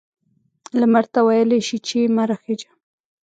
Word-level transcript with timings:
لمر 0.79 1.05
ته 1.13 1.19
ویلای 1.27 1.61
شي 1.67 1.77
چې 1.87 1.97
مه 2.15 2.23
را 2.29 2.37
خیژه؟ 2.43 2.69